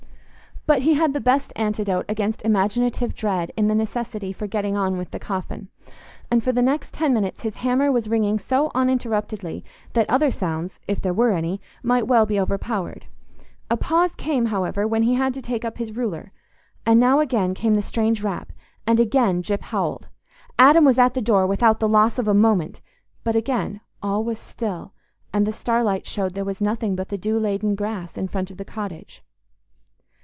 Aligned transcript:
But 0.67 0.83
he 0.83 0.93
had 0.93 1.13
the 1.13 1.19
best 1.19 1.51
antidote 1.55 2.05
against 2.07 2.43
imaginative 2.43 3.15
dread 3.15 3.51
in 3.57 3.67
the 3.67 3.73
necessity 3.73 4.31
for 4.31 4.45
getting 4.45 4.77
on 4.77 4.95
with 4.95 5.09
the 5.09 5.17
coffin, 5.19 5.69
and 6.29 6.43
for 6.43 6.51
the 6.51 6.61
next 6.61 6.93
ten 6.93 7.15
minutes 7.15 7.41
his 7.41 7.55
hammer 7.55 7.91
was 7.91 8.07
ringing 8.07 8.37
so 8.37 8.71
uninterruptedly, 8.75 9.65
that 9.93 10.09
other 10.09 10.29
sounds, 10.29 10.79
if 10.87 11.01
there 11.01 11.15
were 11.15 11.31
any, 11.31 11.59
might 11.81 12.07
well 12.07 12.27
be 12.27 12.39
overpowered. 12.39 13.07
A 13.71 13.75
pause 13.75 14.13
came, 14.13 14.45
however, 14.45 14.87
when 14.87 15.01
he 15.03 15.15
had 15.15 15.33
to 15.33 15.41
take 15.41 15.65
up 15.65 15.79
his 15.79 15.95
ruler, 15.97 16.31
and 16.85 16.99
now 16.99 17.19
again 17.21 17.55
came 17.55 17.73
the 17.73 17.81
strange 17.81 18.21
rap, 18.21 18.51
and 18.85 18.99
again 18.99 19.41
Gyp 19.41 19.61
howled. 19.61 20.09
Adam 20.59 20.85
was 20.85 20.99
at 20.99 21.15
the 21.15 21.21
door 21.23 21.47
without 21.47 21.79
the 21.79 21.89
loss 21.89 22.19
of 22.19 22.27
a 22.27 22.35
moment; 22.35 22.81
but 23.23 23.35
again 23.35 23.81
all 24.01 24.23
was 24.23 24.37
still, 24.37 24.93
and 25.33 25.47
the 25.47 25.51
starlight 25.51 26.05
showed 26.05 26.33
there 26.35 26.45
was 26.45 26.61
nothing 26.61 26.95
but 26.95 27.09
the 27.09 27.17
dew 27.17 27.39
laden 27.39 27.73
grass 27.73 28.15
in 28.15 28.27
front 28.27 28.51
of 28.51 28.57
the 28.57 28.63
cottage. 28.63 29.23